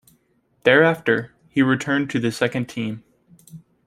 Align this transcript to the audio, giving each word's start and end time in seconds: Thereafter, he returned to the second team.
Thereafter, 0.63 1.31
he 1.47 1.61
returned 1.61 2.09
to 2.09 2.19
the 2.19 2.31
second 2.31 2.67
team. 2.67 3.03